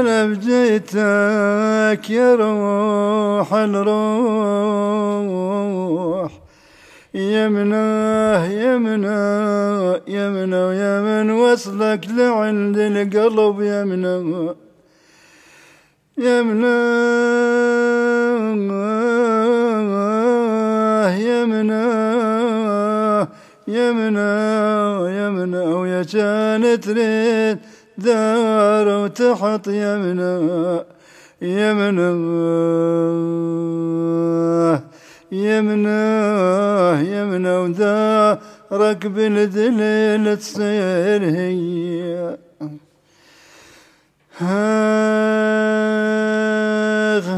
أنا 0.00 0.26
بجيتك 0.26 2.10
يا 2.10 2.34
روح 2.34 3.54
الروح. 3.54 5.10
يمناه 7.14 8.46
يمنا 8.46 10.00
يمنا 10.08 10.62
يمن 10.72 11.30
وصلك 11.30 12.08
لعند 12.08 12.78
القلب 12.78 13.60
يمنا 13.60 14.54
يمنا 16.18 16.76
يمنا 21.18 21.84
يمنا 23.68 24.30
يمنا 25.08 25.62
ويا 25.64 26.02
كانت 26.02 26.84
تريد 26.84 27.58
دار 28.04 28.88
وتحط 28.88 29.66
يمنا 29.68 30.34
يمنا 31.42 32.10
يمنا 35.32 36.00
يمنا 37.00 37.52
ودارك 37.58 39.06
بالذليل 39.06 40.36
تصير 40.36 41.20
هي. 41.24 42.36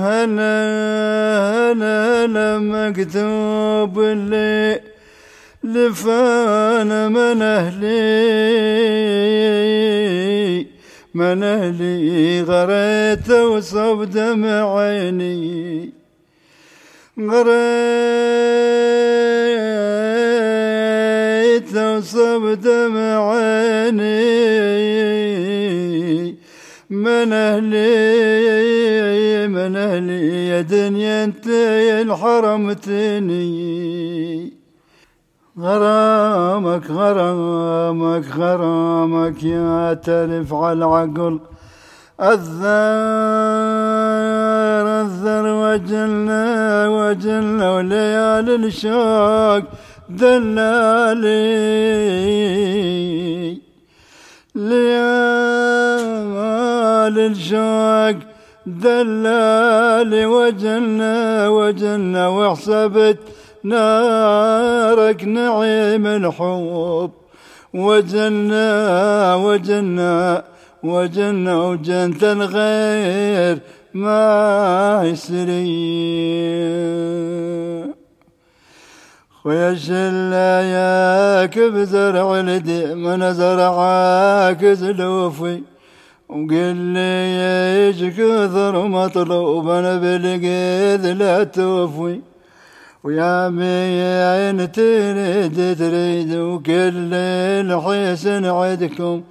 هلا 0.02 0.62
هلا 1.72 2.58
مكتوب 2.58 4.00
اللي 4.00 4.91
لفانا 5.64 7.08
من 7.08 7.42
أهلي 7.42 7.92
من 11.14 11.42
أهلي 11.42 12.42
غريت 12.42 13.30
وصب 13.30 14.02
دمع 14.10 14.78
عيني 14.78 15.90
غريت 20.52 21.76
وصب 21.76 22.58
دمع 22.62 23.32
عيني 23.32 24.42
من 26.90 27.32
أهلي 27.32 28.32
من 29.48 29.76
أهلي 29.76 30.48
يا 30.48 30.60
دنيا 30.60 31.24
أنت 31.24 31.46
الحرمتني 32.02 33.42
غرامك 35.58 36.90
غرامك 36.90 38.24
غرامك 38.36 39.42
يا 39.44 39.94
تلف 39.94 40.54
على 40.54 40.72
العقل. 40.72 41.40
الذر 42.20 42.62
الذر 45.04 45.46
وجلنا 45.46 46.88
وجلنا 46.88 47.72
وليالي 47.74 48.54
الشوق. 48.54 49.64
دلالي 50.08 51.42
ليالي 54.54 55.92
الشوق. 57.26 58.16
دلالي 58.66 60.26
وجلنا 60.26 61.48
وجلنا 61.48 62.28
وحسبت 62.28 63.18
نارك 63.64 65.24
نعيم 65.24 66.06
الحب. 66.06 67.10
وجلنا 67.74 69.34
وجلنا 69.34 70.44
وجنة 70.82 71.70
وجنة 71.70 72.22
الغير 72.22 73.58
ما 73.94 75.02
يسري 75.04 75.72
خويا 79.42 79.74
شلا 79.74 80.52
ياك 80.74 81.58
بزرع 81.58 82.40
الدي 82.40 82.94
من 82.94 83.32
زرعاك 83.34 84.64
زلوفي. 84.64 85.62
وقل 86.28 86.76
لي 86.94 87.88
إيش 87.88 88.04
كثر 88.04 88.86
مطلوب 88.88 89.68
أنا 89.68 89.96
بالقيد 89.96 91.06
لا 91.06 91.44
توفي. 91.44 92.31
ويا 93.04 93.48
مين 93.48 94.72
تريد 94.72 95.78
تريد 95.78 96.34
وكل 96.34 97.14
الحسن 97.14 98.44
عدكم 98.44 99.22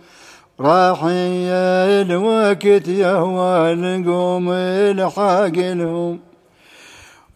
راحي 0.59 1.51
الوقت 2.01 2.87
يهوى 2.87 3.75
نقوم 3.75 4.51
الحاق 4.51 5.55
لهم 5.55 6.19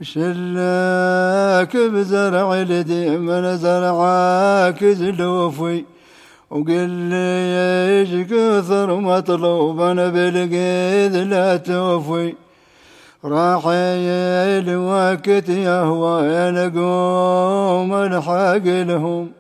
وشلاك 0.02 1.78
بزرع 1.78 2.54
الدي 2.54 3.10
من 3.18 3.58
زرعاك 3.58 4.86
زلوفي 4.86 5.84
وقل 6.52 6.90
لي 6.90 7.96
إيش 8.00 8.12
كثر 8.32 8.96
مطلوب 8.96 9.82
أنا 9.82 10.10
بالقيد 10.10 11.16
لا 11.16 11.58
توفي. 11.58 12.45
راحي 13.24 14.60
الوقت 14.60 15.50
يهوى 15.50 16.52
نقوم 16.52 17.94
الحق 17.94 18.66
لهم. 18.66 19.32